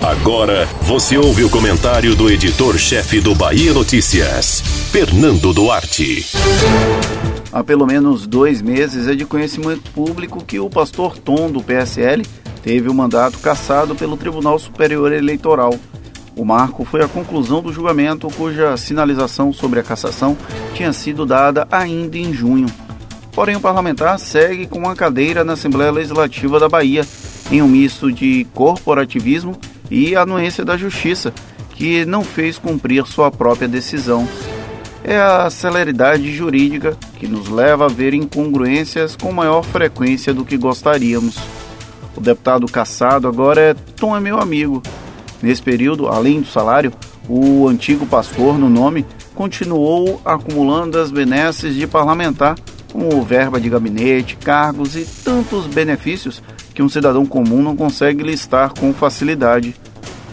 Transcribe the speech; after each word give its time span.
Agora 0.00 0.66
você 0.82 1.18
ouve 1.18 1.44
o 1.44 1.50
comentário 1.50 2.14
do 2.14 2.30
editor-chefe 2.30 3.20
do 3.20 3.34
Bahia 3.34 3.72
Notícias, 3.72 4.60
Fernando 4.90 5.52
Duarte. 5.52 6.26
Há 7.52 7.62
pelo 7.62 7.86
menos 7.86 8.26
dois 8.26 8.62
meses 8.62 9.06
é 9.06 9.14
de 9.14 9.26
conhecimento 9.26 9.90
público 9.90 10.44
que 10.44 10.58
o 10.58 10.70
pastor 10.70 11.18
Tom, 11.18 11.50
do 11.50 11.62
PSL, 11.62 12.24
teve 12.62 12.88
o 12.88 12.94
mandato 12.94 13.38
cassado 13.38 13.94
pelo 13.94 14.16
Tribunal 14.16 14.58
Superior 14.58 15.12
Eleitoral. 15.12 15.74
O 16.36 16.44
marco 16.44 16.84
foi 16.84 17.02
a 17.02 17.08
conclusão 17.08 17.60
do 17.60 17.72
julgamento, 17.72 18.28
cuja 18.30 18.76
sinalização 18.76 19.52
sobre 19.52 19.80
a 19.80 19.82
cassação 19.82 20.36
tinha 20.72 20.92
sido 20.92 21.26
dada 21.26 21.66
ainda 21.70 22.16
em 22.16 22.32
junho. 22.32 22.66
Porém, 23.32 23.56
o 23.56 23.60
parlamentar 23.60 24.18
segue 24.18 24.66
com 24.66 24.78
uma 24.78 24.96
cadeira 24.96 25.44
na 25.44 25.52
Assembleia 25.52 25.90
Legislativa 25.90 26.58
da 26.58 26.68
Bahia, 26.68 27.04
em 27.50 27.60
um 27.60 27.68
misto 27.68 28.12
de 28.12 28.46
corporativismo 28.54 29.56
e 29.90 30.14
anuência 30.14 30.64
da 30.64 30.76
Justiça, 30.76 31.32
que 31.74 32.04
não 32.04 32.22
fez 32.22 32.58
cumprir 32.58 33.04
sua 33.06 33.30
própria 33.30 33.66
decisão. 33.66 34.28
É 35.02 35.18
a 35.18 35.50
celeridade 35.50 36.32
jurídica 36.32 36.96
que 37.18 37.26
nos 37.26 37.48
leva 37.48 37.86
a 37.86 37.88
ver 37.88 38.14
incongruências 38.14 39.16
com 39.16 39.32
maior 39.32 39.62
frequência 39.62 40.32
do 40.32 40.44
que 40.44 40.56
gostaríamos. 40.56 41.36
O 42.16 42.20
deputado 42.20 42.66
caçado 42.66 43.26
agora 43.26 43.60
é 43.60 43.74
Tom 43.74 44.16
é 44.16 44.20
meu 44.20 44.38
amigo. 44.38 44.82
Nesse 45.42 45.62
período, 45.62 46.06
além 46.06 46.40
do 46.40 46.46
salário, 46.46 46.92
o 47.28 47.66
antigo 47.66 48.04
pastor 48.06 48.58
no 48.58 48.68
nome 48.68 49.06
continuou 49.34 50.20
acumulando 50.24 50.98
as 50.98 51.10
benesses 51.10 51.74
de 51.74 51.86
parlamentar, 51.86 52.56
como 52.92 53.22
verba 53.22 53.58
de 53.58 53.70
gabinete, 53.70 54.36
cargos 54.36 54.96
e 54.96 55.04
tantos 55.24 55.66
benefícios 55.66 56.42
que 56.80 56.82
um 56.82 56.88
cidadão 56.88 57.26
comum 57.26 57.62
não 57.62 57.76
consegue 57.76 58.22
listar 58.22 58.72
com 58.72 58.94
facilidade. 58.94 59.74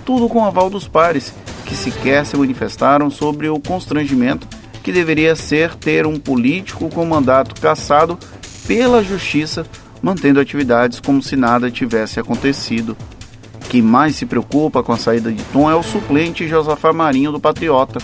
Tudo 0.05 0.29
com 0.29 0.45
aval 0.45 0.69
dos 0.69 0.87
pares, 0.87 1.33
que 1.65 1.75
sequer 1.75 2.25
se 2.25 2.37
manifestaram 2.37 3.09
sobre 3.09 3.49
o 3.49 3.59
constrangimento 3.59 4.47
que 4.81 4.93
deveria 4.93 5.35
ser 5.35 5.75
ter 5.75 6.07
um 6.07 6.17
político 6.17 6.87
com 6.87 7.05
mandato 7.05 7.59
cassado 7.59 8.17
pela 8.65 9.03
justiça, 9.03 9.65
mantendo 10.01 10.39
atividades 10.39 11.01
como 11.01 11.21
se 11.21 11.35
nada 11.35 11.69
tivesse 11.69 12.17
acontecido. 12.17 12.95
Quem 13.67 13.81
mais 13.81 14.15
se 14.15 14.25
preocupa 14.25 14.81
com 14.81 14.93
a 14.93 14.97
saída 14.97 15.29
de 15.29 15.43
Tom 15.51 15.69
é 15.69 15.75
o 15.75 15.83
suplente 15.83 16.47
Josafá 16.47 16.93
Marinho 16.93 17.33
do 17.33 17.41
Patriota. 17.41 17.99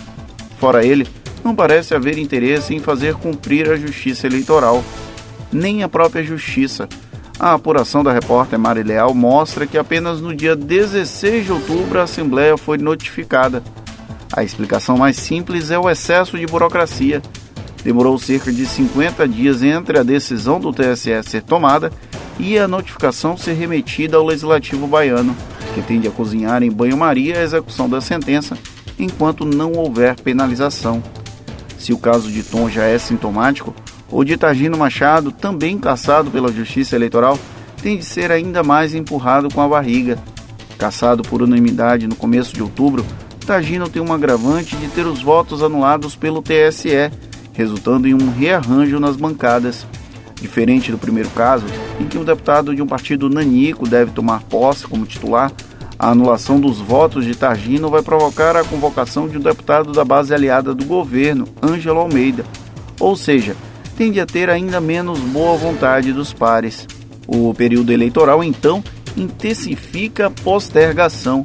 Fora 0.59 0.85
ele, 0.85 1.07
não 1.45 1.55
parece 1.55 1.95
haver 1.95 2.17
interesse 2.17 2.75
em 2.75 2.79
fazer 2.79 3.15
cumprir 3.15 3.71
a 3.71 3.77
justiça 3.77 4.27
eleitoral, 4.27 4.83
nem 5.49 5.81
a 5.81 5.87
própria 5.87 6.21
justiça, 6.25 6.89
a 7.43 7.55
apuração 7.55 8.05
da 8.05 8.13
repórter 8.13 8.57
Mari 8.57 8.83
Leal 8.83 9.13
mostra 9.13 9.67
que 9.67 9.77
apenas 9.77 10.21
no 10.21 10.33
dia 10.33 10.55
16 10.55 11.45
de 11.45 11.51
outubro 11.51 11.99
a 11.99 12.03
Assembleia 12.03 12.55
foi 12.55 12.77
notificada. 12.77 13.61
A 14.31 14.45
explicação 14.45 14.97
mais 14.97 15.17
simples 15.17 15.69
é 15.69 15.77
o 15.77 15.89
excesso 15.89 16.37
de 16.37 16.45
burocracia. 16.45 17.21
Demorou 17.83 18.17
cerca 18.17 18.49
de 18.49 18.65
50 18.65 19.27
dias 19.27 19.61
entre 19.61 19.99
a 19.99 20.03
decisão 20.03 20.57
do 20.57 20.71
TSE 20.71 21.21
ser 21.23 21.43
tomada 21.43 21.91
e 22.39 22.57
a 22.57 22.65
notificação 22.65 23.35
ser 23.35 23.55
remetida 23.55 24.15
ao 24.15 24.25
Legislativo 24.25 24.87
baiano, 24.87 25.35
que 25.75 25.81
tende 25.81 26.07
a 26.07 26.11
cozinhar 26.11 26.63
em 26.63 26.71
banho-maria 26.71 27.39
a 27.39 27.43
execução 27.43 27.89
da 27.89 27.99
sentença 27.99 28.57
enquanto 28.97 29.43
não 29.43 29.73
houver 29.73 30.15
penalização. 30.15 31.03
Se 31.77 31.91
o 31.91 31.97
caso 31.97 32.31
de 32.31 32.41
Tom 32.41 32.69
já 32.69 32.85
é 32.85 32.97
sintomático, 32.97 33.75
o 34.13 34.23
de 34.23 34.37
Tagino 34.37 34.77
Machado, 34.77 35.31
também 35.31 35.75
caçado 35.77 36.29
pela 36.29 36.51
Justiça 36.51 36.95
Eleitoral, 36.95 37.37
tem 37.81 37.97
de 37.97 38.05
ser 38.05 38.31
ainda 38.31 38.61
mais 38.61 38.93
empurrado 38.93 39.49
com 39.51 39.59
a 39.59 39.67
barriga. 39.67 40.19
Caçado 40.77 41.23
por 41.23 41.41
unanimidade 41.41 42.07
no 42.07 42.15
começo 42.15 42.53
de 42.53 42.61
outubro, 42.61 43.03
Tagino 43.45 43.89
tem 43.89 44.01
um 44.01 44.13
agravante 44.13 44.75
de 44.75 44.87
ter 44.89 45.07
os 45.07 45.23
votos 45.23 45.63
anulados 45.63 46.15
pelo 46.15 46.43
TSE, 46.43 47.11
resultando 47.53 48.07
em 48.07 48.13
um 48.13 48.31
rearranjo 48.31 48.99
nas 48.99 49.15
bancadas. 49.15 49.85
Diferente 50.39 50.91
do 50.91 50.97
primeiro 50.97 51.29
caso, 51.31 51.65
em 51.99 52.05
que 52.05 52.17
um 52.17 52.23
deputado 52.23 52.75
de 52.75 52.81
um 52.83 52.87
partido 52.87 53.29
nanico 53.29 53.87
deve 53.87 54.11
tomar 54.11 54.43
posse 54.43 54.85
como 54.85 55.07
titular, 55.07 55.51
a 55.97 56.09
anulação 56.09 56.59
dos 56.59 56.79
votos 56.79 57.25
de 57.25 57.33
Targino 57.33 57.89
vai 57.89 58.03
provocar 58.03 58.55
a 58.55 58.63
convocação 58.63 59.27
de 59.27 59.37
um 59.37 59.41
deputado 59.41 59.91
da 59.91 60.05
base 60.05 60.33
aliada 60.33 60.75
do 60.75 60.85
governo, 60.85 61.47
Ângelo 61.63 61.99
Almeida. 61.99 62.45
Ou 62.99 63.15
seja, 63.15 63.55
tende 63.97 64.19
a 64.19 64.25
ter 64.25 64.49
ainda 64.49 64.81
menos 64.81 65.19
boa 65.19 65.57
vontade 65.57 66.11
dos 66.11 66.33
pares. 66.33 66.87
O 67.27 67.53
período 67.53 67.91
eleitoral, 67.91 68.43
então, 68.43 68.83
intensifica 69.15 70.27
a 70.27 70.31
postergação. 70.31 71.43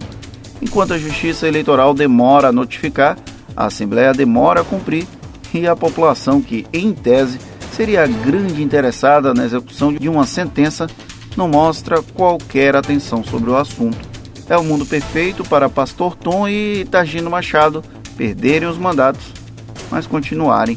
Enquanto 0.60 0.94
a 0.94 0.98
Justiça 0.98 1.46
Eleitoral 1.46 1.94
demora 1.94 2.48
a 2.48 2.52
notificar, 2.52 3.16
a 3.56 3.66
Assembleia 3.66 4.12
demora 4.12 4.62
a 4.62 4.64
cumprir 4.64 5.06
e 5.54 5.66
a 5.66 5.76
população, 5.76 6.40
que, 6.40 6.66
em 6.72 6.92
tese, 6.92 7.38
seria 7.72 8.06
grande 8.06 8.62
interessada 8.62 9.32
na 9.32 9.44
execução 9.44 9.92
de 9.92 10.08
uma 10.08 10.26
sentença, 10.26 10.88
não 11.36 11.48
mostra 11.48 12.02
qualquer 12.02 12.74
atenção 12.74 13.22
sobre 13.22 13.50
o 13.50 13.56
assunto. 13.56 13.98
É 14.48 14.56
o 14.56 14.64
mundo 14.64 14.84
perfeito 14.84 15.44
para 15.44 15.68
Pastor 15.68 16.16
Tom 16.16 16.48
e 16.48 16.84
Targino 16.86 17.30
Machado 17.30 17.84
perderem 18.16 18.68
os 18.68 18.78
mandatos, 18.78 19.32
mas 19.90 20.06
continuarem 20.06 20.76